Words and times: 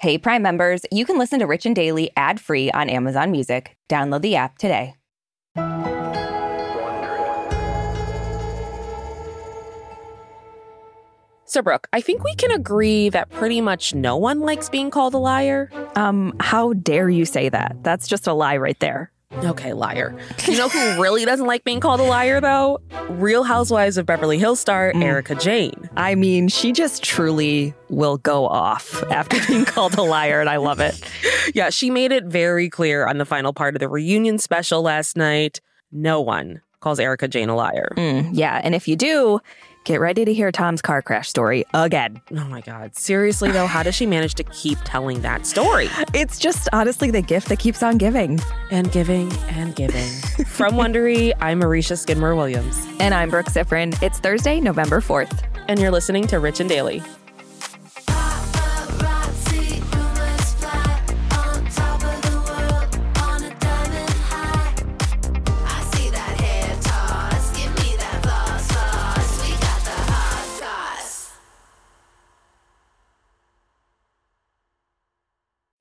Hey, 0.00 0.16
Prime 0.16 0.40
members, 0.40 0.80
you 0.90 1.04
can 1.04 1.18
listen 1.18 1.40
to 1.40 1.46
Rich 1.46 1.66
and 1.66 1.76
Daily 1.76 2.10
ad 2.16 2.40
free 2.40 2.70
on 2.70 2.88
Amazon 2.88 3.30
Music. 3.30 3.76
Download 3.90 4.22
the 4.22 4.34
app 4.34 4.56
today. 4.56 4.94
So, 11.44 11.60
Brooke, 11.60 11.86
I 11.92 12.00
think 12.00 12.24
we 12.24 12.34
can 12.36 12.50
agree 12.50 13.10
that 13.10 13.28
pretty 13.28 13.60
much 13.60 13.94
no 13.94 14.16
one 14.16 14.40
likes 14.40 14.70
being 14.70 14.90
called 14.90 15.12
a 15.12 15.18
liar. 15.18 15.70
Um, 15.96 16.34
how 16.40 16.72
dare 16.72 17.10
you 17.10 17.26
say 17.26 17.50
that? 17.50 17.76
That's 17.82 18.08
just 18.08 18.26
a 18.26 18.32
lie 18.32 18.56
right 18.56 18.80
there. 18.80 19.12
Okay, 19.32 19.72
liar. 19.72 20.16
You 20.46 20.56
know 20.56 20.68
who 20.68 21.00
really 21.00 21.24
doesn't 21.24 21.46
like 21.46 21.62
being 21.62 21.78
called 21.80 22.00
a 22.00 22.04
liar, 22.04 22.40
though? 22.40 22.80
Real 23.08 23.44
Housewives 23.44 23.96
of 23.96 24.04
Beverly 24.04 24.38
Hills 24.38 24.58
star 24.58 24.92
mm. 24.92 25.02
Erika 25.02 25.34
Jayne. 25.36 25.88
I 25.96 26.16
mean, 26.16 26.48
she 26.48 26.72
just 26.72 27.02
truly 27.02 27.72
will 27.88 28.16
go 28.18 28.46
off 28.46 29.02
after 29.10 29.38
being 29.46 29.64
called 29.64 29.96
a 29.96 30.02
liar, 30.02 30.40
and 30.40 30.50
I 30.50 30.56
love 30.56 30.80
it. 30.80 31.00
Yeah, 31.54 31.70
she 31.70 31.90
made 31.90 32.10
it 32.12 32.24
very 32.24 32.68
clear 32.68 33.06
on 33.06 33.18
the 33.18 33.24
final 33.24 33.52
part 33.52 33.76
of 33.76 33.80
the 33.80 33.88
reunion 33.88 34.38
special 34.38 34.82
last 34.82 35.16
night 35.16 35.60
no 35.92 36.20
one 36.20 36.60
calls 36.80 36.98
Erika 36.98 37.28
Jayne 37.28 37.48
a 37.48 37.56
liar. 37.56 37.92
Mm, 37.96 38.30
yeah, 38.32 38.60
and 38.62 38.74
if 38.74 38.88
you 38.88 38.96
do, 38.96 39.40
Get 39.90 39.98
ready 39.98 40.24
to 40.24 40.32
hear 40.32 40.52
Tom's 40.52 40.82
car 40.82 41.02
crash 41.02 41.28
story 41.28 41.64
again. 41.74 42.22
Oh 42.30 42.44
my 42.44 42.60
God. 42.60 42.94
Seriously, 42.94 43.50
though, 43.50 43.66
how 43.66 43.82
does 43.82 43.92
she 43.92 44.06
manage 44.06 44.34
to 44.36 44.44
keep 44.44 44.78
telling 44.84 45.20
that 45.22 45.46
story? 45.46 45.88
It's 46.14 46.38
just 46.38 46.68
honestly 46.72 47.10
the 47.10 47.22
gift 47.22 47.48
that 47.48 47.58
keeps 47.58 47.82
on 47.82 47.98
giving. 47.98 48.38
And 48.70 48.92
giving 48.92 49.32
and 49.48 49.74
giving. 49.74 50.08
From 50.46 50.74
Wondery, 50.74 51.32
I'm 51.40 51.60
Aricia 51.60 51.98
Skidmore 51.98 52.36
Williams. 52.36 52.86
And 53.00 53.12
I'm 53.12 53.30
Brooke 53.30 53.46
Siffrinn. 53.46 54.00
It's 54.00 54.20
Thursday, 54.20 54.60
November 54.60 55.00
4th. 55.00 55.42
And 55.66 55.80
you're 55.80 55.90
listening 55.90 56.28
to 56.28 56.38
Rich 56.38 56.60
and 56.60 56.68
Daily. 56.68 57.02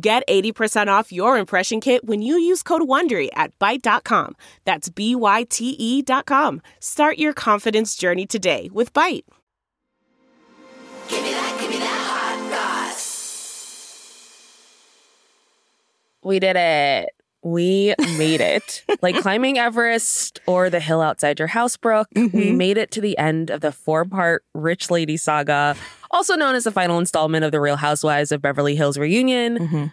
Get 0.00 0.26
80% 0.28 0.88
off 0.88 1.12
your 1.12 1.38
impression 1.38 1.80
kit 1.80 2.04
when 2.04 2.22
you 2.22 2.38
use 2.38 2.62
code 2.62 2.82
WONDERY 2.82 3.28
at 3.34 3.58
Byte.com. 3.58 4.36
That's 4.64 4.88
B-Y-T-E 4.88 6.02
dot 6.02 6.26
com. 6.26 6.60
Start 6.80 7.18
your 7.18 7.32
confidence 7.32 7.96
journey 7.96 8.26
today 8.26 8.70
with 8.72 8.92
Byte. 8.92 9.24
Give 11.08 11.22
me 11.22 11.30
that, 11.32 11.58
give 11.60 11.70
me 11.70 11.78
that 11.78 11.86
hot 11.86 12.92
sauce. 12.92 14.14
We 16.22 16.38
did 16.38 16.56
it. 16.56 17.08
We 17.42 17.94
made 18.18 18.40
it. 18.40 18.84
like 19.02 19.16
climbing 19.20 19.58
Everest 19.58 20.40
or 20.46 20.68
the 20.70 20.80
hill 20.80 21.00
outside 21.00 21.38
your 21.38 21.48
house, 21.48 21.76
Brooke. 21.76 22.08
Mm-hmm. 22.14 22.36
We 22.36 22.52
made 22.52 22.76
it 22.76 22.90
to 22.92 23.00
the 23.00 23.16
end 23.16 23.50
of 23.50 23.60
the 23.60 23.72
four 23.72 24.04
part 24.04 24.44
Rich 24.54 24.90
Lady 24.90 25.16
saga 25.16 25.76
also 26.10 26.34
known 26.34 26.54
as 26.54 26.64
the 26.64 26.72
final 26.72 26.98
installment 26.98 27.44
of 27.44 27.52
the 27.52 27.60
Real 27.60 27.76
Housewives 27.76 28.32
of 28.32 28.42
Beverly 28.42 28.76
Hills 28.76 28.98
reunion. 28.98 29.58
Mm-hmm. 29.58 29.84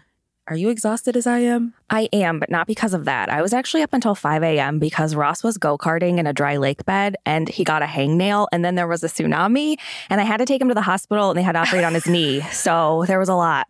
Are 0.48 0.56
you 0.56 0.70
exhausted 0.70 1.18
as 1.18 1.26
I 1.26 1.40
am? 1.40 1.74
I 1.90 2.08
am, 2.14 2.40
but 2.40 2.52
not 2.52 2.68
because 2.68 2.94
of 2.94 3.06
that. 3.06 3.30
I 3.30 3.42
was 3.42 3.52
actually 3.52 3.82
up 3.82 3.94
until 3.94 4.14
5 4.14 4.44
a.m. 4.44 4.78
because 4.78 5.16
Ross 5.16 5.44
was 5.44 5.58
go 5.58 5.76
karting 5.76 6.20
in 6.20 6.28
a 6.28 6.34
dry 6.34 6.58
lake 6.58 6.86
bed 6.86 7.16
and 7.26 7.50
he 7.50 7.64
got 7.64 7.82
a 7.82 7.88
hangnail 7.88 8.46
and 8.52 8.64
then 8.64 8.76
there 8.76 8.88
was 8.88 9.04
a 9.04 9.08
tsunami 9.08 9.78
and 10.08 10.22
I 10.22 10.24
had 10.24 10.38
to 10.38 10.46
take 10.46 10.62
him 10.62 10.68
to 10.68 10.76
the 10.76 10.84
hospital 10.84 11.32
and 11.32 11.40
they 11.40 11.42
had 11.42 11.54
to 11.54 11.60
operate 11.60 11.84
on 11.84 11.94
his 11.94 12.06
knee. 12.06 12.42
So 12.52 13.06
there 13.08 13.20
was 13.20 13.30
a 13.30 13.36
lot. 13.36 13.68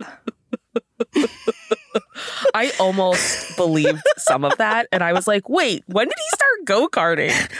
I 2.53 2.71
almost 2.79 3.55
believed 3.57 4.03
some 4.17 4.43
of 4.45 4.57
that. 4.57 4.87
And 4.91 5.03
I 5.03 5.13
was 5.13 5.27
like, 5.27 5.49
wait, 5.49 5.83
when 5.87 6.07
did 6.07 6.17
he 6.17 6.35
start 6.35 6.65
go 6.65 6.87
karting? 6.87 7.51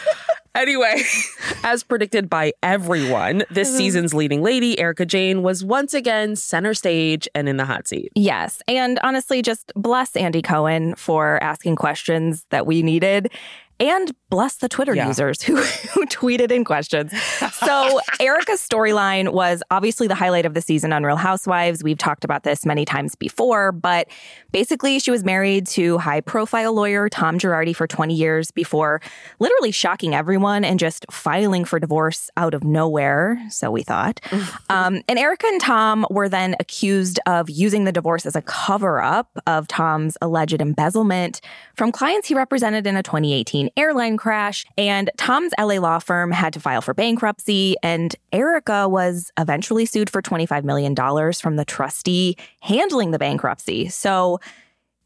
Anyway, 0.55 1.03
as 1.63 1.83
predicted 1.83 2.29
by 2.29 2.53
everyone, 2.63 3.43
this 3.51 3.67
mm-hmm. 3.67 3.77
season's 3.77 4.13
leading 4.13 4.41
lady, 4.41 4.79
Erika 4.79 5.05
Jayne, 5.05 5.43
was 5.43 5.63
once 5.63 5.93
again 5.93 6.35
center 6.35 6.73
stage 6.73 7.27
and 7.35 7.49
in 7.49 7.57
the 7.57 7.65
hot 7.65 7.87
seat. 7.87 8.11
Yes. 8.15 8.61
And 8.67 8.97
honestly, 9.03 9.41
just 9.41 9.73
bless 9.75 10.15
Andy 10.15 10.41
Cohen 10.41 10.95
for 10.95 11.43
asking 11.43 11.75
questions 11.75 12.45
that 12.51 12.65
we 12.65 12.81
needed 12.81 13.31
and 13.79 14.13
bless 14.29 14.55
the 14.55 14.69
Twitter 14.69 14.95
yeah. 14.95 15.07
users 15.07 15.41
who, 15.41 15.55
who 15.93 16.05
tweeted 16.07 16.51
in 16.51 16.63
questions. 16.63 17.11
So, 17.53 17.99
Erika's 18.19 18.65
storyline 18.65 19.33
was 19.33 19.61
obviously 19.71 20.07
the 20.07 20.15
highlight 20.15 20.45
of 20.45 20.53
the 20.53 20.61
season 20.61 20.93
on 20.93 21.03
Real 21.03 21.15
Housewives. 21.15 21.83
We've 21.83 21.97
talked 21.97 22.23
about 22.23 22.43
this 22.43 22.65
many 22.65 22.85
times 22.85 23.15
before, 23.15 23.71
but 23.71 24.07
basically, 24.51 24.99
she 24.99 25.11
was 25.11 25.23
married 25.23 25.67
to 25.67 25.97
high 25.97 26.21
profile 26.21 26.73
lawyer 26.73 27.09
Tom 27.09 27.37
Girardi 27.37 27.75
for 27.75 27.87
20 27.87 28.13
years 28.13 28.51
before 28.51 29.01
literally 29.39 29.71
shocking 29.71 30.15
everyone 30.15 30.63
and 30.63 30.79
just 30.79 31.05
filing 31.11 31.65
for 31.65 31.79
divorce 31.79 32.29
out 32.37 32.53
of 32.53 32.63
nowhere. 32.63 33.41
So 33.49 33.71
we 33.71 33.83
thought. 33.83 34.19
um, 34.69 35.01
and 35.07 35.19
Erika 35.19 35.47
and 35.47 35.61
Tom 35.61 36.05
were 36.09 36.29
then 36.29 36.55
accused 36.59 37.19
of 37.25 37.49
using 37.49 37.83
the 37.83 37.91
divorce 37.91 38.25
as 38.25 38.35
a 38.35 38.41
cover 38.41 39.01
up 39.01 39.29
of 39.47 39.67
Tom's 39.67 40.17
alleged 40.21 40.61
embezzlement 40.61 41.41
from 41.75 41.91
clients 41.91 42.27
he 42.27 42.35
represented 42.35 42.87
in 42.87 42.95
a 42.95 43.03
2018 43.03 43.64
airline 43.77 44.17
crash. 44.17 44.65
And 44.77 45.09
Tom's 45.17 45.53
LA 45.59 45.75
law 45.75 45.99
firm 45.99 46.31
had 46.31 46.53
to 46.53 46.59
file 46.59 46.81
for 46.81 46.93
bankruptcy. 46.93 47.75
And 47.83 48.15
Erika 48.31 48.87
was 48.87 49.31
eventually 49.37 49.85
sued 49.85 50.09
for 50.09 50.21
$25 50.21 50.63
million 50.63 50.95
from 51.33 51.55
the 51.55 51.65
trustee 51.65 52.37
handling 52.61 53.11
the 53.11 53.19
bankruptcy. 53.19 53.89
So 53.89 54.39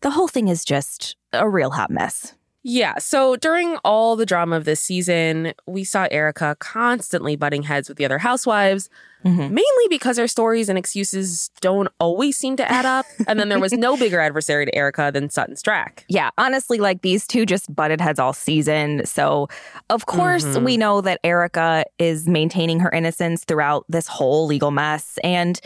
the 0.01 0.11
whole 0.11 0.27
thing 0.27 0.47
is 0.47 0.63
just 0.63 1.15
a 1.33 1.49
real 1.49 1.71
hot 1.71 1.91
mess. 1.91 2.33
Yeah. 2.63 2.97
So 2.97 3.35
during 3.35 3.77
all 3.85 4.15
the 4.15 4.25
drama 4.25 4.57
of 4.57 4.65
this 4.65 4.81
season, 4.81 5.53
we 5.65 5.83
saw 5.83 6.07
Erika 6.11 6.57
constantly 6.59 7.35
butting 7.35 7.63
heads 7.63 7.87
with 7.87 7.97
the 7.97 8.05
other 8.05 8.17
housewives, 8.17 8.89
mm-hmm. 9.25 9.39
mainly 9.39 9.87
because 9.89 10.17
her 10.17 10.27
stories 10.27 10.69
and 10.69 10.77
excuses 10.77 11.49
don't 11.61 11.89
always 11.99 12.37
seem 12.37 12.55
to 12.57 12.71
add 12.71 12.85
up. 12.85 13.05
and 13.27 13.39
then 13.39 13.49
there 13.49 13.59
was 13.59 13.73
no 13.73 13.97
bigger 14.03 14.19
adversary 14.19 14.65
to 14.65 14.75
Erika 14.75 15.11
than 15.13 15.29
Sutton 15.29 15.55
Stracke. 15.55 16.03
Yeah. 16.07 16.29
Honestly, 16.37 16.77
like 16.77 17.01
these 17.01 17.27
two 17.27 17.45
just 17.45 17.73
butted 17.73 18.01
heads 18.01 18.19
all 18.19 18.33
season. 18.33 19.05
So, 19.05 19.47
of 19.89 20.05
course, 20.05 20.45
mm-hmm. 20.45 20.65
we 20.65 20.77
know 20.77 21.01
that 21.01 21.19
Erika 21.23 21.85
is 21.97 22.27
maintaining 22.27 22.79
her 22.79 22.91
innocence 22.91 23.43
throughout 23.43 23.85
this 23.89 24.07
whole 24.07 24.45
legal 24.45 24.71
mess. 24.71 25.17
And 25.23 25.59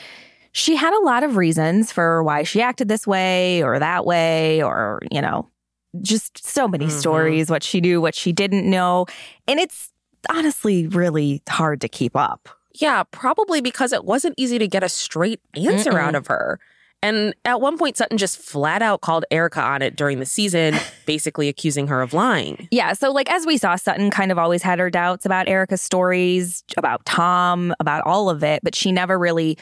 she 0.51 0.75
had 0.75 0.94
a 0.94 1.03
lot 1.03 1.23
of 1.23 1.35
reasons 1.35 1.91
for 1.91 2.23
why 2.23 2.44
she 2.44 2.61
acted 2.61 2.88
this 2.88 3.07
way 3.07 3.63
or 3.63 3.79
that 3.79 4.06
way, 4.06 4.61
or, 4.61 5.01
you 5.11 5.21
know, 5.21 5.49
just 6.01 6.45
so 6.45 6.67
many 6.67 6.88
Mhm. 6.88 6.91
stories, 6.91 7.49
what 7.49 7.63
she 7.63 7.81
knew, 7.81 8.01
what 8.01 8.15
she 8.15 8.31
didn't 8.31 8.69
know. 8.69 9.06
And 9.47 9.59
it's 9.59 9.91
honestly 10.29 10.88
really 10.88 11.41
hard 11.49 11.81
to 11.81 11.89
keep 11.89 12.15
up. 12.15 12.49
Yeah, 12.75 13.03
probably 13.11 13.61
because 13.61 13.93
it 13.93 14.03
wasn't 14.03 14.35
easy 14.37 14.57
to 14.59 14.67
get 14.67 14.83
a 14.83 14.89
straight 14.89 15.39
answer 15.55 15.91
Mm-mm. 15.91 15.99
out 15.99 16.15
of 16.15 16.27
her. 16.27 16.59
And 17.03 17.35
at 17.43 17.59
one 17.59 17.77
point, 17.77 17.97
Sutton 17.97 18.17
just 18.17 18.39
flat 18.39 18.81
out 18.81 19.01
called 19.01 19.25
Erika 19.29 19.61
on 19.61 19.81
it 19.81 19.97
during 19.97 20.19
the 20.19 20.25
season, 20.25 20.75
basically 21.05 21.49
accusing 21.49 21.87
her 21.87 22.01
of 22.01 22.13
lying. 22.13 22.69
Yeah. 22.71 22.93
So, 22.93 23.11
like, 23.11 23.29
as 23.29 23.45
we 23.45 23.57
saw, 23.57 23.75
Sutton 23.75 24.09
kind 24.09 24.31
of 24.31 24.37
always 24.37 24.63
had 24.63 24.79
her 24.79 24.89
doubts 24.89 25.25
about 25.25 25.49
Erika's 25.49 25.81
stories, 25.81 26.63
about 26.77 27.05
Tom, 27.05 27.75
about 27.81 28.03
all 28.05 28.29
of 28.29 28.41
it, 28.41 28.61
but 28.63 28.73
she 28.73 28.93
never 28.93 29.19
really 29.19 29.57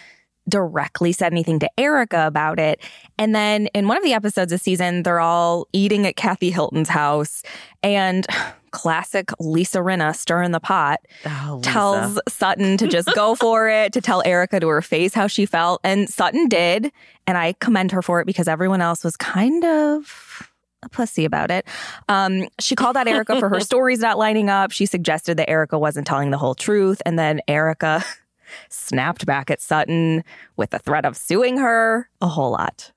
directly 0.47 1.11
said 1.11 1.31
anything 1.31 1.57
to 1.59 1.69
Erika 1.79 2.27
about 2.27 2.59
it. 2.59 2.79
And 3.17 3.33
then 3.33 3.67
in 3.67 3.87
one 3.87 3.97
of 3.97 4.03
the 4.03 4.13
episodes 4.13 4.51
this 4.51 4.61
season, 4.61 5.01
they're 5.01 5.19
all 5.19 5.67
eating 5.73 6.05
at 6.05 6.15
Kathy 6.15 6.51
Hilton's 6.51 6.89
house, 6.89 7.41
and 7.81 8.27
classic 8.71 9.29
Lisa 9.39 9.79
Rinna 9.79 10.15
stirring 10.15 10.51
the 10.51 10.59
pot 10.59 11.00
Oh, 11.25 11.59
tells 11.63 12.19
Sutton 12.27 12.77
to 12.77 12.88
just 12.88 13.13
go 13.15 13.35
for 13.35 13.69
it, 13.69 13.94
to 13.94 14.01
tell 14.01 14.21
Erika 14.25 14.59
to 14.59 14.68
her 14.68 14.81
face 14.81 15.13
how 15.13 15.27
she 15.27 15.45
felt. 15.45 15.81
And 15.83 16.09
Sutton 16.09 16.47
did. 16.47 16.91
And 17.27 17.38
I 17.38 17.53
commend 17.59 17.91
her 17.91 18.01
for 18.01 18.19
it 18.21 18.25
because 18.25 18.47
everyone 18.47 18.81
else 18.81 19.03
was 19.03 19.15
kind 19.15 19.63
of 19.63 20.50
a 20.83 20.89
pussy 20.89 21.25
about 21.25 21.51
it. 21.51 21.68
Um, 22.09 22.47
she 22.59 22.75
called 22.75 22.97
out 22.97 23.07
Erika 23.07 23.39
for 23.39 23.50
her 23.50 23.59
stories 23.62 24.00
not 24.00 24.18
lining 24.18 24.50
up. 24.50 24.71
She 24.71 24.85
suggested 24.85 25.38
that 25.38 25.50
Erika 25.50 25.77
wasn't 25.77 26.07
telling 26.07 26.31
the 26.31 26.38
whole 26.38 26.56
truth. 26.56 27.01
And 27.06 27.19
then 27.19 27.41
Erika 27.47 28.03
snapped 28.69 29.25
back 29.25 29.51
at 29.51 29.62
Sutton 29.62 30.23
with 30.56 30.71
the 30.71 30.79
threat 30.79 31.06
of 31.06 31.15
suing 31.15 31.57
her 31.57 32.09
a 32.21 32.27
whole 32.27 32.51
lot. 32.51 32.91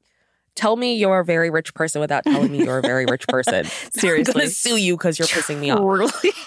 Tell 0.54 0.76
me 0.76 0.94
you're 0.94 1.20
a 1.20 1.24
very 1.24 1.50
rich 1.50 1.74
person 1.74 2.00
without 2.00 2.24
telling 2.24 2.52
me 2.52 2.64
you're 2.64 2.78
a 2.78 2.82
very 2.82 3.06
rich 3.06 3.26
person. 3.28 3.54
I'm 3.84 3.90
Seriously. 3.92 4.32
going 4.32 4.46
to 4.46 4.52
sue 4.52 4.76
you 4.76 4.96
because 4.96 5.18
you're 5.18 5.28
pissing 5.28 5.60
me 5.60 5.70
off. 5.70 5.80
Really? 5.82 6.32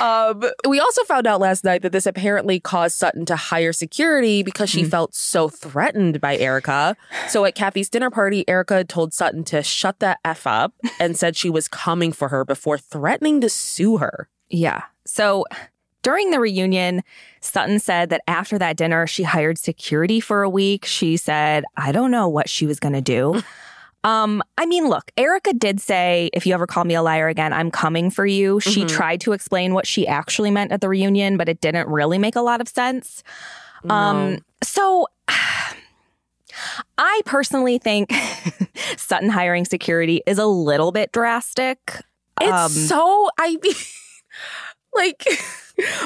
Um, 0.00 0.42
we 0.68 0.80
also 0.80 1.04
found 1.04 1.26
out 1.26 1.40
last 1.40 1.64
night 1.64 1.82
that 1.82 1.92
this 1.92 2.06
apparently 2.06 2.58
caused 2.58 2.98
Sutton 2.98 3.24
to 3.26 3.36
hire 3.36 3.72
security 3.72 4.42
because 4.42 4.68
she 4.68 4.84
felt 4.84 5.14
so 5.14 5.48
threatened 5.48 6.20
by 6.20 6.36
Erika. 6.36 6.96
So 7.28 7.44
at 7.44 7.54
Kathy's 7.54 7.88
dinner 7.88 8.10
party, 8.10 8.46
Erika 8.48 8.84
told 8.84 9.14
Sutton 9.14 9.44
to 9.44 9.62
shut 9.62 10.00
the 10.00 10.18
F 10.24 10.46
up 10.46 10.74
and 10.98 11.16
said 11.16 11.36
she 11.36 11.48
was 11.48 11.68
coming 11.68 12.12
for 12.12 12.28
her 12.28 12.44
before 12.44 12.78
threatening 12.78 13.40
to 13.42 13.48
sue 13.48 13.98
her. 13.98 14.28
Yeah. 14.50 14.82
So 15.06 15.44
during 16.06 16.30
the 16.30 16.38
reunion, 16.38 17.02
Sutton 17.40 17.80
said 17.80 18.10
that 18.10 18.20
after 18.28 18.58
that 18.58 18.76
dinner, 18.76 19.08
she 19.08 19.24
hired 19.24 19.58
security 19.58 20.20
for 20.20 20.44
a 20.44 20.48
week. 20.48 20.84
She 20.84 21.16
said, 21.16 21.64
I 21.76 21.90
don't 21.90 22.12
know 22.12 22.28
what 22.28 22.48
she 22.48 22.64
was 22.64 22.78
going 22.78 22.94
to 22.94 23.00
do. 23.00 23.42
Um, 24.04 24.40
I 24.56 24.66
mean, 24.66 24.88
look, 24.88 25.10
Erika 25.16 25.52
did 25.52 25.80
say, 25.80 26.30
if 26.32 26.46
you 26.46 26.54
ever 26.54 26.64
call 26.68 26.84
me 26.84 26.94
a 26.94 27.02
liar 27.02 27.26
again, 27.26 27.52
I'm 27.52 27.72
coming 27.72 28.08
for 28.08 28.24
you. 28.24 28.60
She 28.60 28.84
Mhm. 28.84 28.88
tried 28.88 29.20
to 29.22 29.32
explain 29.32 29.74
what 29.74 29.84
she 29.84 30.06
actually 30.06 30.52
meant 30.52 30.70
at 30.70 30.80
the 30.80 30.88
reunion, 30.88 31.36
but 31.36 31.48
it 31.48 31.60
didn't 31.60 31.88
really 31.88 32.16
make 32.16 32.36
a 32.36 32.40
lot 32.40 32.60
of 32.60 32.68
sense. 32.68 33.24
Um, 33.90 34.38
so 34.62 35.08
I 36.98 37.20
personally 37.24 37.78
think 37.78 38.12
Sutton 38.96 39.28
hiring 39.28 39.64
security 39.64 40.22
is 40.24 40.38
a 40.38 40.46
little 40.46 40.92
bit 40.92 41.10
drastic. 41.10 41.78
It's 42.40 42.52
Um, 42.52 42.70
so 42.70 43.28
I 43.40 43.56
mean, 43.60 43.74
like 44.94 45.24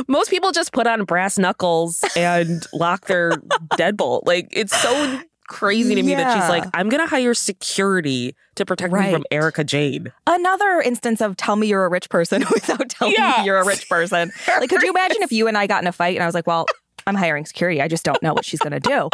most 0.09 0.31
people 0.31 0.53
just 0.53 0.73
put 0.73 0.87
on 0.87 1.05
brass 1.05 1.39
knuckles 1.39 2.05
and 2.17 2.67
lock 2.73 3.07
their 3.07 3.31
deadbolt. 3.77 4.23
Like 4.27 4.49
it's 4.53 4.77
so 4.77 5.21
crazy 5.49 5.95
to 5.97 6.03
me 6.03 6.15
that 6.15 6.33
she's 6.33 6.49
like, 6.49 6.65
I'm 6.75 6.89
gonna 6.89 7.07
hire 7.09 7.35
security 7.35 8.35
to 8.57 8.65
protect 8.65 8.93
me 8.93 9.11
from 9.13 9.25
Erika 9.31 9.65
Jayne. 9.65 10.13
another 10.27 10.81
instance 10.81 11.21
of 11.21 11.37
tell 11.37 11.57
me 11.57 11.67
you're 11.67 11.85
a 11.87 11.91
rich 11.91 12.09
person 12.11 12.45
without 12.53 12.89
telling 12.89 13.15
Yeah. 13.17 13.37
me 13.39 13.47
you're 13.47 13.59
a 13.59 13.65
rich 13.67 13.89
person. 13.89 14.31
Like, 14.47 14.69
could 14.71 14.83
you 14.83 14.91
imagine 14.91 15.23
if 15.23 15.33
you 15.33 15.49
and 15.49 15.57
I 15.59 15.67
got 15.67 15.83
in 15.83 15.87
a 15.89 15.93
fight 15.93 16.17
and 16.17 16.23
I 16.23 16.27
was 16.27 16.35
like, 16.35 16.47
well, 16.47 16.67
I'm 17.07 17.15
hiring 17.15 17.47
security. 17.47 17.81
I 17.81 17.89
just 17.89 18.05
don't 18.05 18.23
know 18.23 18.35
what 18.35 18.45
she's 18.45 18.61
going 18.61 18.73
to 18.73 18.81
do. 18.81 19.09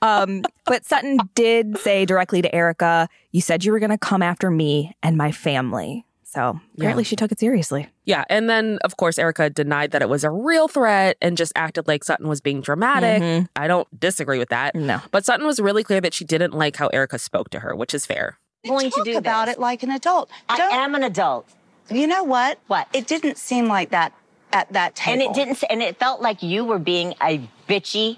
Um, 0.00 0.42
but 0.64 0.84
Sutton 0.84 1.18
did 1.34 1.76
say 1.78 2.04
directly 2.04 2.40
to 2.40 2.54
Erika, 2.54 3.08
you 3.32 3.40
said 3.40 3.64
you 3.64 3.72
were 3.72 3.80
going 3.80 3.90
to 3.90 3.98
come 3.98 4.22
after 4.22 4.48
me 4.50 4.94
and 5.02 5.16
my 5.16 5.32
family. 5.32 6.05
So 6.28 6.60
apparently 6.76 7.04
she 7.04 7.14
took 7.16 7.30
it 7.32 7.38
seriously. 7.38 7.88
Yeah, 8.04 8.24
and 8.28 8.50
then 8.50 8.78
of 8.84 8.96
course 8.96 9.16
Erika 9.18 9.48
denied 9.48 9.92
that 9.92 10.02
it 10.02 10.08
was 10.08 10.24
a 10.24 10.30
real 10.30 10.66
threat 10.68 11.16
and 11.22 11.36
just 11.36 11.52
acted 11.54 11.86
like 11.86 12.02
Sutton 12.04 12.26
was 12.28 12.40
being 12.40 12.60
dramatic. 12.60 13.22
Mhm. 13.22 13.48
I 13.54 13.68
don't 13.68 13.88
disagree 13.98 14.38
with 14.38 14.48
that. 14.50 14.74
No. 14.74 15.00
But 15.12 15.24
Sutton 15.24 15.46
was 15.46 15.60
really 15.60 15.84
clear 15.84 16.00
that 16.00 16.12
she 16.12 16.24
didn't 16.24 16.52
like 16.52 16.76
how 16.76 16.88
Erika 16.88 17.18
spoke 17.18 17.48
to 17.50 17.60
her, 17.60 17.74
which 17.76 17.94
is 17.94 18.04
fair. 18.06 18.38
going 18.66 18.90
to 18.90 18.96
Talk 18.96 19.04
do 19.04 19.16
about 19.16 19.46
this. 19.46 19.54
it 19.54 19.60
like 19.60 19.84
an 19.84 19.92
adult. 19.92 20.28
I 20.48 20.56
Don't- 20.56 20.74
am 20.74 20.94
an 20.96 21.04
adult, 21.04 21.46
You 21.88 22.08
know 22.08 22.24
what? 22.24 22.58
What? 22.66 22.88
It 22.92 23.06
didn't 23.06 23.38
seem 23.38 23.68
like 23.68 23.90
that 23.90 24.12
at 24.52 24.72
that 24.72 24.96
time. 24.96 25.14
and 25.14 25.22
it 25.22 25.32
didn't. 25.34 25.62
And 25.70 25.80
it 25.80 25.96
felt 26.00 26.20
like 26.20 26.42
you 26.42 26.64
were 26.64 26.80
being 26.80 27.14
a 27.22 27.48
bitchy. 27.68 28.16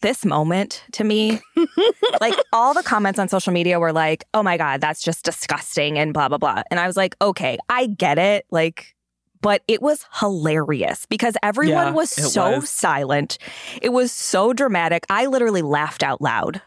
This 0.00 0.24
moment 0.24 0.84
to 0.92 1.04
me, 1.04 1.40
like 2.20 2.34
all 2.52 2.74
the 2.74 2.82
comments 2.82 3.18
on 3.18 3.28
social 3.28 3.52
media 3.52 3.78
were 3.78 3.92
like, 3.92 4.24
oh 4.34 4.42
my 4.42 4.56
God, 4.56 4.80
that's 4.80 5.02
just 5.02 5.24
disgusting 5.24 5.98
and 5.98 6.12
blah, 6.14 6.28
blah, 6.28 6.38
blah. 6.38 6.62
And 6.70 6.80
I 6.80 6.86
was 6.86 6.96
like, 6.96 7.16
okay, 7.20 7.58
I 7.68 7.86
get 7.86 8.18
it. 8.18 8.46
Like, 8.50 8.94
but 9.40 9.62
it 9.68 9.80
was 9.80 10.04
hilarious 10.18 11.06
because 11.06 11.36
everyone 11.42 11.86
Yeah, 11.86 11.92
was 11.92 12.10
so 12.10 12.56
was. 12.56 12.70
silent. 12.70 13.38
It 13.80 13.90
was 13.90 14.10
so 14.10 14.52
dramatic. 14.52 15.04
I 15.08 15.26
literally 15.26 15.62
laughed 15.62 16.02
out 16.02 16.20
loud. 16.20 16.60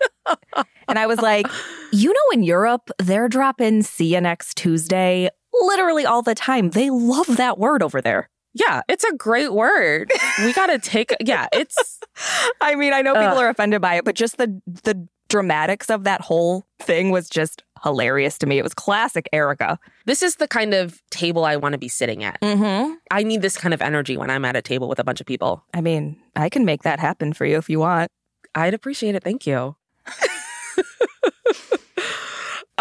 and 0.88 0.98
I 0.98 1.06
was 1.07 1.19
like, 1.19 1.48
you 1.92 2.09
know, 2.09 2.33
in 2.33 2.44
Europe, 2.44 2.89
they're 2.98 3.27
dropping 3.27 3.83
see 3.83 4.13
you 4.13 4.21
next 4.21 4.56
Tuesday 4.56 5.30
literally 5.53 6.06
all 6.06 6.21
the 6.21 6.36
time. 6.36 6.69
They 6.71 6.89
love 6.89 7.38
that 7.38 7.57
word 7.57 7.83
over 7.83 8.01
there. 8.01 8.30
Yeah, 8.53 8.81
it's 8.89 9.03
a 9.03 9.13
great 9.15 9.53
word. 9.53 10.12
We 10.44 10.53
got 10.53 10.68
to 10.68 10.80
take 10.80 11.13
yeah, 11.21 11.48
it's 11.53 12.00
I 12.62 12.75
mean, 12.75 12.94
I 12.94 13.01
know 13.01 13.13
people 13.13 13.30
Ugh. 13.30 13.38
are 13.38 13.50
offended 13.50 13.81
by 13.81 13.95
it, 13.95 14.06
but 14.06 14.15
just 14.15 14.38
the 14.38 14.62
the 14.83 15.07
dramatics 15.30 15.89
of 15.89 16.03
that 16.03 16.19
whole 16.19 16.65
thing 16.80 17.09
was 17.09 17.30
just 17.30 17.63
hilarious 17.83 18.38
to 18.39 18.45
me. 18.45 18.57
It 18.57 18.63
was 18.63 18.74
classic 18.74 19.30
Erika. 19.31 19.80
this 20.06 20.21
is 20.21 20.36
the 20.36 20.48
kind 20.48 20.74
of 20.74 21.01
table 21.09 21.45
I 21.45 21.56
want 21.56 21.74
to 21.74 21.80
be 21.80 21.88
sitting 21.88 22.24
at. 22.24 22.39
Mm-hmm. 22.42 22.94
I 23.09 23.24
need 23.24 23.42
this 23.42 23.57
kind 23.57 23.74
of 23.74 23.81
energy 23.81 24.18
when 24.18 24.30
I'm 24.30 24.44
at 24.45 24.56
a 24.56 24.62
table 24.62 24.89
with 24.89 25.00
a 25.00 25.03
bunch 25.03 25.21
of 25.21 25.27
people. 25.27 25.63
I 25.74 25.81
mean, 25.81 26.18
I 26.36 26.50
can 26.50 26.65
make 26.65 26.83
that 26.83 27.00
happen 27.00 27.33
for 27.33 27.45
you 27.45 27.57
if 27.57 27.69
you 27.69 27.80
want. 27.80 28.12
I'd 28.53 28.74
appreciate 28.74 29.15
it. 29.15 29.24
Thank 29.24 29.48
you. 29.48 29.77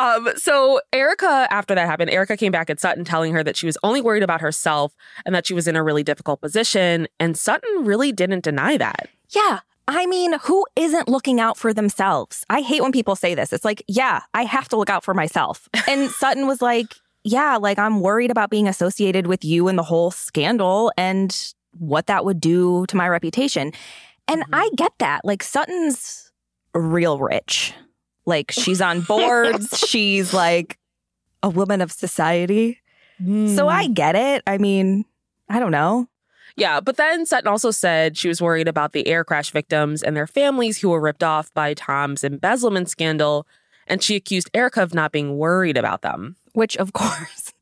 um, 0.00 0.30
so 0.34 0.80
Erika, 0.94 1.46
after 1.50 1.74
that 1.74 1.86
happened, 1.86 2.10
Erika 2.10 2.34
came 2.34 2.50
back 2.50 2.70
at 2.70 2.80
Sutton 2.80 3.04
telling 3.04 3.34
her 3.34 3.44
that 3.44 3.54
she 3.54 3.66
was 3.66 3.76
only 3.82 4.00
worried 4.00 4.22
about 4.22 4.40
herself 4.40 4.96
and 5.26 5.34
that 5.34 5.46
she 5.46 5.52
was 5.52 5.68
in 5.68 5.76
a 5.76 5.82
really 5.82 6.02
difficult 6.02 6.40
position. 6.40 7.06
And 7.18 7.36
Sutton 7.36 7.84
really 7.84 8.10
didn't 8.10 8.42
deny 8.42 8.78
that. 8.78 9.10
Yeah. 9.28 9.60
I 9.86 10.06
mean, 10.06 10.38
who 10.38 10.64
isn't 10.74 11.06
looking 11.06 11.38
out 11.38 11.58
for 11.58 11.74
themselves? 11.74 12.46
I 12.48 12.62
hate 12.62 12.80
when 12.80 12.92
people 12.92 13.14
say 13.14 13.34
this. 13.34 13.52
It's 13.52 13.64
like, 13.64 13.82
yeah, 13.88 14.22
I 14.32 14.44
have 14.44 14.70
to 14.70 14.76
look 14.76 14.88
out 14.88 15.04
for 15.04 15.12
myself. 15.12 15.68
And 15.86 16.10
Sutton 16.20 16.46
was 16.46 16.62
like, 16.62 16.94
yeah, 17.22 17.58
like 17.58 17.78
I'm 17.78 18.00
worried 18.00 18.30
about 18.30 18.48
being 18.48 18.68
associated 18.68 19.26
with 19.26 19.44
you 19.44 19.68
and 19.68 19.78
the 19.78 19.82
whole 19.82 20.10
scandal 20.10 20.92
and 20.96 21.52
what 21.78 22.06
that 22.06 22.24
would 22.24 22.40
do 22.40 22.86
to 22.86 22.96
my 22.96 23.06
reputation. 23.06 23.72
And 24.28 24.44
I 24.50 24.70
get 24.76 24.92
that. 24.98 25.26
Like 25.26 25.42
Sutton's 25.42 26.32
real 26.72 27.18
rich. 27.18 27.74
Like 28.30 28.50
she's 28.50 28.80
on 28.80 29.02
boards, 29.02 29.76
she's 29.86 30.32
like 30.32 30.78
a 31.42 31.50
woman 31.50 31.82
of 31.82 31.92
society. 31.92 32.78
So 33.22 33.68
I 33.68 33.86
get 33.88 34.16
it. 34.16 34.42
I 34.46 34.56
mean, 34.56 35.04
I 35.50 35.58
don't 35.60 35.72
know. 35.72 36.08
Yeah, 36.56 36.80
but 36.80 36.96
then 36.96 37.26
Sutton 37.26 37.48
also 37.48 37.70
said 37.70 38.16
she 38.16 38.28
was 38.28 38.40
worried 38.40 38.66
about 38.66 38.92
the 38.92 39.06
air 39.06 39.24
crash 39.24 39.50
victims 39.50 40.02
and 40.02 40.16
their 40.16 40.26
families 40.26 40.78
who 40.80 40.88
were 40.88 41.00
ripped 41.00 41.22
off 41.22 41.52
by 41.52 41.74
Tom's 41.74 42.24
embezzlement 42.24 42.88
scandal. 42.88 43.46
And 43.86 44.02
she 44.02 44.16
accused 44.16 44.50
Erika 44.54 44.82
of 44.82 44.94
not 44.94 45.12
being 45.12 45.36
worried 45.36 45.76
about 45.76 46.00
them. 46.02 46.36
which 46.54 46.76
of 46.78 46.92
course 47.00 47.52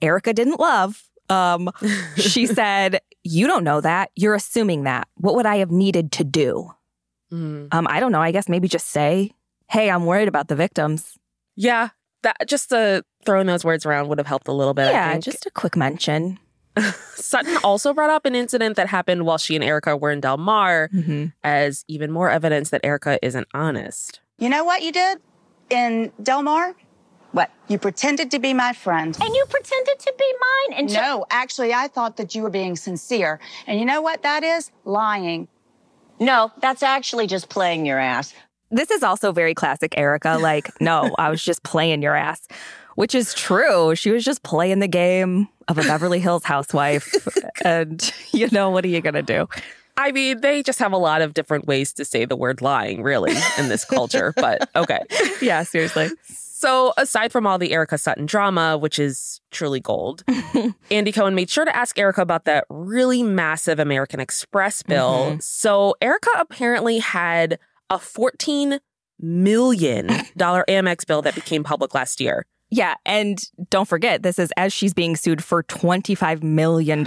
Erika 0.00 0.32
didn't 0.32 0.60
love. 0.60 1.02
Um, 1.28 1.70
she 2.16 2.46
said, 2.58 3.00
"You 3.24 3.46
don't 3.46 3.64
know 3.64 3.80
that. 3.80 4.10
You're 4.16 4.34
assuming 4.34 4.84
that. 4.84 5.08
What 5.16 5.34
would 5.34 5.46
I 5.46 5.56
have 5.56 5.70
needed 5.70 6.12
to 6.12 6.24
do? 6.24 6.70
Mm. 7.32 7.68
Um, 7.72 7.86
I 7.88 8.00
don't 8.00 8.12
know. 8.12 8.22
I 8.22 8.32
guess 8.32 8.48
maybe 8.48 8.68
just 8.68 8.88
say, 8.88 9.32
"Hey, 9.70 9.90
I'm 9.90 10.04
worried 10.06 10.28
about 10.28 10.48
the 10.48 10.56
victims." 10.56 11.16
Yeah, 11.56 11.88
that 12.22 12.36
just 12.46 12.72
uh, 12.72 13.02
throwing 13.24 13.46
those 13.46 13.64
words 13.64 13.84
around 13.86 14.08
would 14.08 14.18
have 14.18 14.26
helped 14.26 14.48
a 14.48 14.52
little 14.52 14.74
bit. 14.74 14.86
I 14.88 14.90
yeah, 14.92 15.12
think. 15.12 15.24
just 15.24 15.46
a 15.46 15.50
quick 15.50 15.76
mention. 15.76 16.38
Sutton 17.16 17.56
also 17.64 17.92
brought 17.92 18.10
up 18.10 18.24
an 18.24 18.34
incident 18.34 18.76
that 18.76 18.86
happened 18.88 19.26
while 19.26 19.38
she 19.38 19.54
and 19.56 19.64
Erika 19.64 19.96
were 19.96 20.10
in 20.10 20.20
Del 20.20 20.36
Mar 20.38 20.88
Mm-hmm. 20.94 21.26
as 21.42 21.84
even 21.88 22.10
more 22.12 22.30
evidence 22.30 22.70
that 22.70 22.80
Erika 22.84 23.18
isn't 23.26 23.48
honest. 23.52 24.20
You 24.38 24.48
know 24.48 24.64
what 24.64 24.82
you 24.82 24.92
did 24.92 25.18
in 25.68 26.12
Del 26.22 26.42
Mar? 26.42 26.74
What? 27.32 27.50
You 27.68 27.78
pretended 27.78 28.30
to 28.32 28.38
be 28.38 28.54
my 28.54 28.72
friend. 28.72 29.16
And 29.20 29.34
you 29.34 29.44
pretended 29.50 29.98
to 29.98 30.14
be 30.18 30.34
mine. 30.40 30.78
And 30.78 30.90
so- 30.90 31.00
No, 31.00 31.26
actually, 31.30 31.72
I 31.74 31.88
thought 31.88 32.16
that 32.16 32.34
you 32.34 32.42
were 32.42 32.50
being 32.50 32.76
sincere. 32.76 33.40
And 33.66 33.78
you 33.78 33.84
know 33.84 34.00
what 34.00 34.22
that 34.22 34.42
is? 34.42 34.70
Lying. 34.84 35.48
No, 36.18 36.50
that's 36.60 36.82
actually 36.82 37.26
just 37.26 37.48
playing 37.48 37.84
your 37.86 37.98
ass. 37.98 38.32
This 38.70 38.90
is 38.90 39.02
also 39.02 39.32
very 39.32 39.54
classic 39.54 39.94
Erika. 39.96 40.38
Like, 40.40 40.70
no, 40.80 41.14
I 41.18 41.30
was 41.30 41.42
just 41.42 41.62
playing 41.62 42.02
your 42.02 42.14
ass, 42.14 42.46
which 42.94 43.14
is 43.14 43.34
true. 43.34 43.94
She 43.94 44.10
was 44.10 44.24
just 44.24 44.42
playing 44.42 44.78
the 44.78 44.88
game 44.88 45.48
of 45.68 45.78
a 45.78 45.82
Beverly 45.82 46.20
Hills 46.20 46.44
housewife. 46.44 47.12
and, 47.64 48.12
you 48.32 48.48
know, 48.52 48.70
what 48.70 48.84
are 48.84 48.88
you 48.88 49.00
going 49.00 49.14
to 49.14 49.22
do? 49.22 49.48
I 49.96 50.12
mean, 50.12 50.40
they 50.40 50.62
just 50.62 50.78
have 50.78 50.92
a 50.92 50.96
lot 50.96 51.20
of 51.20 51.34
different 51.34 51.66
ways 51.66 51.92
to 51.94 52.04
say 52.04 52.24
the 52.24 52.36
word 52.36 52.62
lying, 52.62 53.02
really, 53.02 53.34
in 53.58 53.68
this 53.68 53.84
culture, 53.84 54.32
but 54.36 54.68
okay. 54.74 55.00
Yeah, 55.42 55.62
seriously. 55.62 56.10
So, 56.60 56.92
aside 56.98 57.32
from 57.32 57.46
all 57.46 57.58
the 57.58 57.72
Erika 57.72 57.96
Sutton 57.96 58.26
drama, 58.26 58.76
which 58.76 58.98
is 58.98 59.40
truly 59.50 59.80
gold, 59.80 60.22
Andy 60.90 61.12
Cohen 61.12 61.34
made 61.34 61.48
sure 61.48 61.64
to 61.64 61.74
ask 61.74 61.98
Erika 61.98 62.20
about 62.20 62.44
that 62.44 62.64
really 62.68 63.22
massive 63.22 63.78
American 63.78 64.20
Express 64.20 64.82
bill. 64.82 65.26
Mm-hmm. 65.26 65.40
So, 65.40 65.96
Erika 66.02 66.30
apparently 66.38 66.98
had 66.98 67.58
a 67.90 67.98
$14 67.98 68.80
million 69.18 70.06
Amex 70.38 71.06
bill 71.06 71.22
that 71.22 71.34
became 71.34 71.64
public 71.64 71.94
last 71.94 72.20
year. 72.20 72.46
Yeah. 72.72 72.94
And 73.04 73.38
don't 73.68 73.88
forget, 73.88 74.22
this 74.22 74.38
is 74.38 74.52
as 74.56 74.72
she's 74.72 74.94
being 74.94 75.16
sued 75.16 75.42
for 75.42 75.64
$25 75.64 76.44
million. 76.44 77.04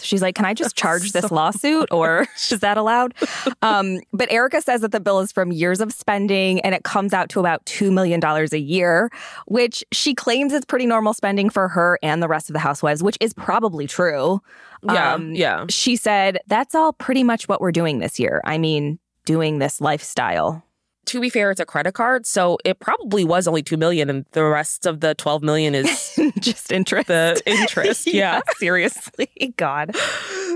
She's 0.00 0.22
like, 0.22 0.36
can 0.36 0.44
I 0.44 0.54
just 0.54 0.76
charge 0.76 1.10
this 1.10 1.32
lawsuit 1.32 1.88
or 1.90 2.28
is 2.50 2.60
that 2.60 2.78
allowed? 2.78 3.14
Um, 3.62 3.98
but 4.12 4.30
Erika 4.30 4.62
says 4.62 4.80
that 4.82 4.92
the 4.92 5.00
bill 5.00 5.18
is 5.18 5.32
from 5.32 5.50
years 5.50 5.80
of 5.80 5.92
spending 5.92 6.60
and 6.60 6.72
it 6.74 6.84
comes 6.84 7.12
out 7.12 7.28
to 7.30 7.40
about 7.40 7.64
$2 7.66 7.92
million 7.92 8.20
a 8.24 8.56
year, 8.56 9.10
which 9.46 9.84
she 9.90 10.14
claims 10.14 10.52
is 10.52 10.64
pretty 10.64 10.86
normal 10.86 11.14
spending 11.14 11.50
for 11.50 11.68
her 11.68 11.98
and 12.02 12.22
the 12.22 12.28
rest 12.28 12.48
of 12.48 12.54
the 12.54 12.60
housewives, 12.60 13.02
which 13.02 13.18
is 13.20 13.34
probably 13.34 13.88
true. 13.88 14.40
Yeah. 14.84 15.14
Um, 15.14 15.34
yeah. 15.34 15.66
She 15.68 15.96
said, 15.96 16.38
that's 16.46 16.76
all 16.76 16.92
pretty 16.92 17.24
much 17.24 17.48
what 17.48 17.60
we're 17.60 17.72
doing 17.72 17.98
this 17.98 18.20
year. 18.20 18.40
I 18.44 18.58
mean, 18.58 18.98
doing 19.24 19.58
this 19.58 19.80
lifestyle 19.80 20.64
to 21.06 21.20
be 21.20 21.30
fair, 21.30 21.50
it's 21.50 21.60
a 21.60 21.66
credit 21.66 21.92
card, 21.92 22.26
so 22.26 22.58
it 22.64 22.78
probably 22.78 23.24
was 23.24 23.48
only 23.48 23.62
two 23.62 23.76
million, 23.76 24.08
and 24.08 24.24
the 24.32 24.44
rest 24.44 24.86
of 24.86 25.00
the 25.00 25.14
twelve 25.14 25.42
million 25.42 25.74
is 25.74 26.18
just 26.40 26.70
interest. 26.70 27.08
The 27.08 27.42
interest, 27.44 28.06
yeah, 28.12 28.36
yeah, 28.36 28.40
seriously, 28.56 29.54
God. 29.56 29.96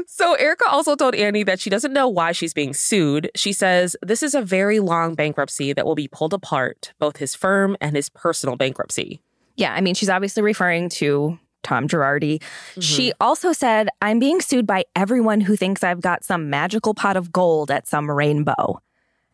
So 0.07 0.35
Erika 0.35 0.65
also 0.69 0.95
told 0.95 1.15
Andy 1.15 1.43
that 1.43 1.61
she 1.61 1.71
doesn't 1.71 1.93
know 1.93 2.09
why 2.09 2.33
she's 2.33 2.55
being 2.55 2.75
sued. 2.75 3.31
She 3.35 3.53
says 3.53 3.97
this 4.03 4.23
is 4.23 4.35
a 4.35 4.43
very 4.43 4.79
long 4.79 5.15
bankruptcy 5.15 5.73
that 5.73 5.85
will 5.85 5.95
be 5.95 6.09
pulled 6.09 6.33
apart, 6.33 6.93
both 6.99 7.17
his 7.17 7.35
firm 7.35 7.77
and 7.81 7.97
his 7.97 8.09
personal 8.09 8.57
bankruptcy. 8.57 9.21
Yeah, 9.57 9.73
I 9.73 9.81
mean, 9.81 9.95
she's 9.95 10.11
obviously 10.11 10.43
referring 10.43 10.91
to 10.91 11.39
Tom 11.67 11.89
Girardi. 11.89 12.39
Mm-hmm. 12.39 12.81
She 12.81 13.13
also 13.21 13.53
said, 13.53 13.89
I'm 14.01 14.19
being 14.19 14.41
sued 14.41 14.67
by 14.67 14.85
everyone 14.95 15.41
who 15.41 15.57
thinks 15.57 15.83
I've 15.83 16.01
got 16.01 16.25
some 16.25 16.49
magical 16.49 16.95
pot 16.95 17.17
of 17.17 17.33
gold 17.33 17.71
at 17.71 17.87
some 17.87 18.11
rainbow. 18.11 18.81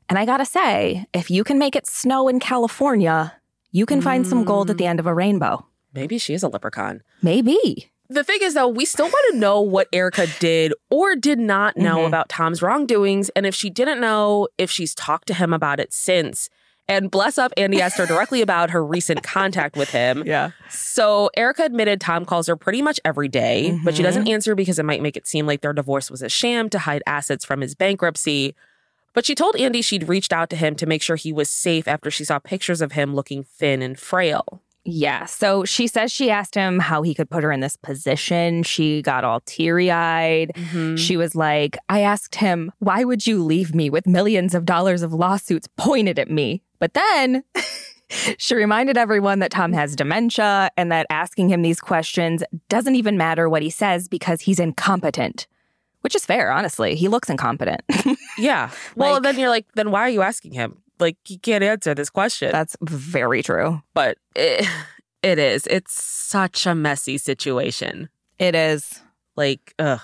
And 0.09 0.19
I 0.19 0.25
gotta 0.25 0.47
say, 0.47 1.07
if 1.13 1.31
you 1.31 1.45
can 1.45 1.59
make 1.59 1.77
it 1.77 1.87
snow 1.87 2.29
in 2.29 2.41
California, 2.41 3.35
you 3.71 3.87
can 3.87 4.03
find 4.03 4.27
some 4.27 4.45
gold 4.45 4.71
at 4.71 4.79
the 4.79 4.87
end 4.87 5.01
of 5.01 5.07
a 5.07 5.15
rainbow. 5.15 5.65
Maybe 5.95 6.19
she 6.19 6.35
is 6.35 6.43
a 6.43 6.49
leprechaun. 6.49 7.03
Maybe. 7.23 7.91
The 8.09 8.25
thing 8.25 8.41
is, 8.43 8.53
though, 8.55 8.69
we 8.69 8.85
still 8.85 9.07
want 9.07 9.33
to 9.33 9.39
know 9.39 9.61
what 9.61 9.89
Erika 9.93 10.27
did 10.39 10.75
or 10.91 11.17
did 11.17 11.39
not 11.39 11.77
know 11.79 11.99
mm-hmm. 11.99 12.07
about 12.07 12.29
Tom's 12.29 12.61
wrongdoings. 12.61 13.31
And 13.31 13.47
if 13.47 13.55
she 13.55 13.71
didn't 13.71 14.01
know, 14.01 14.49
if 14.59 14.71
she's 14.71 14.95
talked 14.95 15.29
to 15.29 15.35
him 15.35 15.53
about 15.53 15.81
it 15.81 15.93
since. 15.95 16.51
And 16.89 17.11
bless 17.11 17.39
up, 17.39 17.53
Andy 17.57 17.81
asked 17.81 17.97
her 17.97 18.07
directly 18.07 18.43
about 18.43 18.71
her 18.71 18.85
recent 18.85 19.23
contact 19.23 19.77
with 19.77 19.91
him. 19.91 20.25
Yeah. 20.33 20.53
So 20.71 21.31
Erika 21.37 21.65
admitted 21.65 22.01
Tom 22.01 22.25
calls 22.25 22.47
her 22.47 22.57
pretty 22.57 22.81
much 22.81 22.99
every 23.05 23.29
day, 23.29 23.71
mm-hmm. 23.71 23.85
but 23.85 23.97
she 23.97 24.03
doesn't 24.03 24.25
mm-hmm. 24.25 24.33
answer 24.33 24.55
because 24.55 24.79
it 24.79 24.85
might 24.85 25.03
make 25.03 25.17
it 25.17 25.27
seem 25.27 25.47
like 25.47 25.61
their 25.61 25.75
divorce 25.75 26.11
was 26.11 26.23
a 26.23 26.29
sham 26.29 26.71
to 26.71 26.79
hide 26.79 27.03
assets 27.07 27.45
from 27.45 27.61
his 27.61 27.75
bankruptcy. 27.75 28.55
But 29.13 29.27
she 29.27 29.35
told 29.35 29.57
Andy 29.57 29.83
she'd 29.83 30.09
reached 30.09 30.33
out 30.33 30.49
to 30.51 30.57
him 30.57 30.75
to 30.77 30.87
make 30.87 31.03
sure 31.03 31.17
he 31.17 31.33
was 31.33 31.51
safe 31.51 31.87
after 31.87 32.11
she 32.11 32.25
saw 32.25 32.39
pictures 32.39 32.81
of 32.81 32.93
him 32.93 33.15
looking 33.15 33.45
thin 33.45 33.83
and 33.83 33.99
frail. 33.99 34.63
Yeah. 34.85 35.27
So 35.27 35.65
she 35.65 35.87
says 35.87 36.11
she 36.11 36.31
asked 36.31 36.55
him 36.55 36.81
how 36.81 37.03
he 37.03 37.15
could 37.15 37.31
put 37.31 37.45
her 37.45 37.53
in 37.53 37.61
this 37.61 37.77
position. 37.77 38.63
She 38.65 39.01
got 39.03 39.23
all 39.23 39.41
teary 39.41 39.91
eyed. 39.91 40.53
Mm-hmm. 40.55 40.97
She 40.97 41.17
was 41.17 41.37
like, 41.37 41.77
I 41.89 42.01
asked 42.01 42.37
him, 42.37 42.73
why 42.79 43.05
would 43.05 43.27
you 43.27 43.43
leave 43.43 43.75
me 43.75 43.91
with 43.91 44.07
millions 44.07 44.55
of 44.55 44.65
dollars 44.65 45.03
of 45.03 45.13
lawsuits 45.13 45.69
pointed 45.77 46.19
at 46.19 46.31
me? 46.31 46.63
But 46.83 46.95
then 46.95 47.45
she 48.39 48.57
reminded 48.57 48.99
everyone 48.99 49.39
that 49.39 49.53
Tom 49.53 49.73
has 49.73 49.95
dementia 49.95 50.69
and 50.77 50.91
that 50.91 51.07
asking 51.11 51.49
him 51.49 51.63
these 51.63 51.79
questions 51.79 52.43
doesn't 52.69 52.97
even 52.97 53.17
matter 53.17 53.49
what 53.49 53.63
he 53.63 53.71
says 53.71 54.09
because 54.09 54.41
he's 54.41 54.59
incompetent 54.59 55.47
which 56.01 56.17
is 56.17 56.27
fair, 56.27 56.51
honestly. 56.51 56.97
He 56.97 57.07
looks 57.07 57.31
incompetent. 57.31 57.83
yeah. 58.37 58.71
Well, 58.97 59.13
like, 59.13 59.23
then 59.23 59.39
you're 59.39 59.49
like, 59.49 59.67
then 59.77 59.93
why 59.93 60.01
are 60.01 60.09
you 60.09 60.23
asking 60.23 60.51
him? 60.51 60.83
Like, 60.99 61.17
he 61.23 61.39
can't 61.39 61.63
answer 61.63 61.95
this 61.95 62.11
question. 62.11 62.51
That's 62.51 62.77
very 62.83 63.41
true. 63.45 63.81
But 63.95 64.19
it, 64.35 64.67
it 65.23 65.39
is. 65.39 65.65
It's 65.69 65.93
such 65.93 66.67
a 66.67 66.75
messy 66.75 67.19
situation. 67.19 68.09
It 68.41 68.57
is. 68.57 69.01
Like, 69.37 69.75
ugh. 69.79 70.01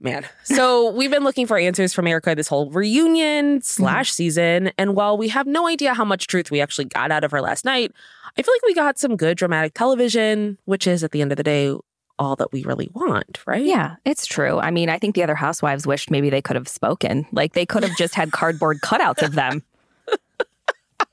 Man. 0.00 0.26
So 0.44 0.90
we've 0.90 1.10
been 1.10 1.24
looking 1.24 1.46
for 1.46 1.58
answers 1.58 1.92
from 1.92 2.06
Erika 2.06 2.34
this 2.34 2.48
whole 2.48 2.70
reunion 2.70 3.60
slash 3.62 4.10
season. 4.10 4.72
And 4.78 4.96
while 4.96 5.16
we 5.16 5.28
have 5.28 5.46
no 5.46 5.68
idea 5.68 5.94
how 5.94 6.04
much 6.04 6.26
truth 6.26 6.50
we 6.50 6.60
actually 6.60 6.86
got 6.86 7.10
out 7.10 7.22
of 7.22 7.30
her 7.30 7.40
last 7.40 7.64
night, 7.64 7.92
I 8.36 8.42
feel 8.42 8.54
like 8.54 8.62
we 8.62 8.74
got 8.74 8.98
some 8.98 9.16
good 9.16 9.36
dramatic 9.36 9.74
television, 9.74 10.58
which 10.64 10.86
is 10.86 11.04
at 11.04 11.12
the 11.12 11.20
end 11.20 11.32
of 11.32 11.36
the 11.36 11.42
day 11.42 11.74
all 12.18 12.36
that 12.36 12.52
we 12.52 12.64
really 12.64 12.88
want, 12.92 13.46
right? 13.46 13.62
Yeah, 13.62 13.96
it's 14.04 14.26
true. 14.26 14.58
I 14.58 14.70
mean, 14.70 14.88
I 14.88 14.98
think 14.98 15.14
the 15.14 15.22
other 15.22 15.34
housewives 15.34 15.86
wished 15.86 16.10
maybe 16.10 16.30
they 16.30 16.42
could 16.42 16.56
have 16.56 16.68
spoken. 16.68 17.26
Like 17.30 17.52
they 17.52 17.66
could 17.66 17.82
have 17.82 17.96
just 17.96 18.14
had 18.14 18.32
cardboard 18.32 18.80
cutouts 18.82 19.22
of 19.22 19.34
them. 19.34 19.62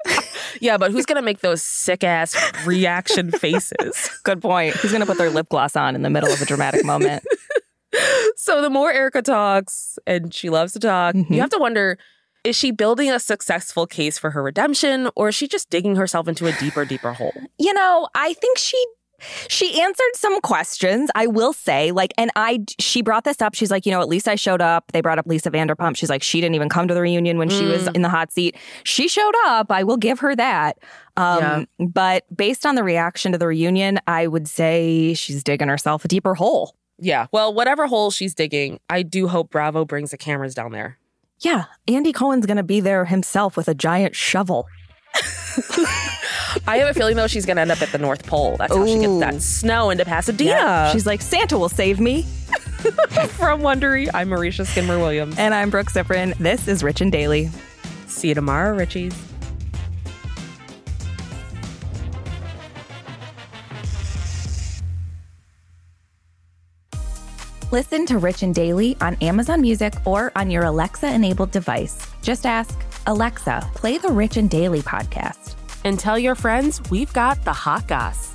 yeah, 0.62 0.78
but 0.78 0.92
who's 0.92 1.06
going 1.06 1.18
to 1.18 1.22
make 1.22 1.42
those 1.42 1.62
sick 1.62 2.04
ass 2.04 2.36
reaction 2.66 3.32
faces? 3.32 4.10
Good 4.24 4.42
point. 4.42 4.76
Who's 4.76 4.92
going 4.92 5.02
to 5.02 5.08
put 5.08 5.18
their 5.18 5.30
lip 5.30 5.50
gloss 5.50 5.76
on 5.76 5.96
in 5.96 6.02
the 6.02 6.10
middle 6.10 6.32
of 6.32 6.42
a 6.42 6.46
dramatic 6.46 6.86
moment? 6.86 7.24
So 8.36 8.62
the 8.62 8.70
more 8.70 8.92
Erika 8.92 9.22
talks, 9.22 9.98
and 10.06 10.34
she 10.34 10.50
loves 10.50 10.74
to 10.74 10.80
talk, 10.80 11.16
mm-hmm. 11.16 11.34
you 11.34 11.42
have 11.42 11.50
to 11.52 11.60
wonder 11.60 11.98
is 12.44 12.56
she 12.56 12.70
building 12.70 13.12
a 13.12 13.20
successful 13.20 13.88
case 13.88 14.20
for 14.20 14.30
her 14.30 14.44
redemption 14.44 15.10
or 15.16 15.30
is 15.30 15.36
she 15.36 15.48
just 15.48 15.72
digging 15.72 15.96
herself 15.96 16.28
into 16.28 16.46
a 16.46 16.52
deeper, 16.54 16.86
deeper 16.86 17.12
hole? 17.12 17.34
You 17.58 17.74
know, 17.74 18.08
I 18.14 18.34
think 18.34 18.60
she 18.60 18.78
she 19.48 19.82
answered 19.82 20.16
some 20.16 20.42
questions, 20.42 21.10
I 21.16 21.28
will 21.28 21.54
say. 21.54 21.92
Like, 21.92 22.14
and 22.18 22.32
I, 22.36 22.66
she 22.80 23.02
brought 23.02 23.24
this 23.24 23.42
up. 23.42 23.56
She's 23.56 23.72
like, 23.72 23.86
you 23.86 23.92
know, 23.92 24.02
at 24.02 24.10
least 24.10 24.28
I 24.28 24.36
showed 24.36 24.62
up. 24.62 24.92
They 24.92 25.02
brought 25.02 25.18
up 25.18 25.26
Lisa 25.26 25.50
Vanderpump. 25.50 25.96
She's 25.96 26.10
like, 26.10 26.22
she 26.22 26.42
didn't 26.42 26.56
even 26.56 26.70
come 26.70 26.88
to 26.88 26.94
the 26.94 27.02
reunion 27.02 27.38
when 27.38 27.50
mm. 27.50 27.58
she 27.58 27.66
was 27.66 27.88
mm. 27.88 27.96
in 27.96 28.02
the 28.02 28.10
hot 28.10 28.32
seat. 28.32 28.58
She 28.84 29.08
showed 29.08 29.34
up. 29.46 29.72
I 29.72 29.84
will 29.84 29.98
give 29.98 30.20
her 30.20 30.36
that. 30.36 30.78
Um, 31.18 31.40
yeah. 31.40 31.88
But 31.88 32.26
based 32.36 32.66
on 32.66 32.76
the 32.76 32.84
reaction 32.84 33.32
to 33.32 33.38
the 33.38 33.48
reunion, 33.48 34.00
I 34.06 34.28
would 34.28 34.48
say 34.48 35.14
she's 35.14 35.44
digging 35.44 35.70
herself 35.70 36.04
a 36.04 36.08
deeper 36.08 36.36
hole. 36.36 36.76
Yeah. 37.00 37.28
Well, 37.32 37.54
whatever 37.54 37.88
hole 37.88 38.12
she's 38.12 38.34
digging, 38.34 38.80
I 38.90 39.04
do 39.04 39.28
hope 39.28 39.50
Bravo 39.50 39.86
brings 39.86 40.12
the 40.12 40.18
cameras 40.18 40.54
down 40.54 40.72
there. 40.72 40.98
Yeah. 41.40 41.66
Andy 41.88 42.14
Cohen's 42.14 42.46
going 42.46 42.58
to 42.58 42.64
be 42.64 42.80
there 42.80 43.06
himself 43.06 43.58
with 43.58 43.68
a 43.68 43.76
giant 43.76 44.16
shovel. 44.16 44.68
I 46.68 46.78
have 46.78 46.90
a 46.90 46.94
feeling 46.94 47.16
though 47.16 47.28
she's 47.28 47.46
gonna 47.46 47.62
end 47.62 47.72
up 47.72 47.82
at 47.82 47.92
the 47.92 47.98
North 47.98 48.26
Pole. 48.26 48.58
That's 48.58 48.74
how 48.74 48.82
Ooh. 48.82 48.88
she 48.88 49.00
gets 49.00 49.20
that 49.20 49.42
snow 49.42 49.90
into 49.90 50.04
Pasadena. 50.04 50.52
Yeah. 50.52 50.92
She's 50.92 51.06
like, 51.06 51.22
Santa 51.22 51.58
will 51.58 51.70
save 51.70 52.00
me. 52.00 52.24
From 53.30 53.62
Wondery, 53.62 54.10
I'm 54.14 54.30
Aricia 54.30 54.66
Skidmore 54.66 55.00
Williams. 55.00 55.38
And 55.38 55.54
I'm 55.54 55.70
Brooke 55.70 55.88
Siffrinn. 55.88 56.38
This 56.38 56.68
is 56.68 56.84
Rich 56.84 57.02
and 57.02 57.12
Daily. 57.12 57.50
See 58.08 58.30
you 58.30 58.36
tomorrow, 58.36 58.78
Richies. 58.78 59.14
Listen 67.76 68.06
to 68.06 68.20
Rich 68.20 68.42
and 68.42 68.56
Daily 68.56 68.96
on 69.02 69.16
Amazon 69.16 69.60
Music 69.60 69.94
or 70.06 70.32
on 70.38 70.50
your 70.50 70.64
Alexa 70.64 71.12
enabled 71.12 71.52
device. 71.52 71.98
Just 72.22 72.46
ask, 72.46 72.74
Alexa, 73.06 73.70
play 73.76 73.98
the 73.98 74.08
Rich 74.08 74.38
and 74.38 74.50
Daily 74.50 74.80
podcast. 74.80 75.56
And 75.84 76.00
tell 76.00 76.18
your 76.18 76.36
friends 76.36 76.82
we've 76.90 77.12
got 77.12 77.44
the 77.44 77.52
hot 77.52 77.86
goss. 77.86 78.35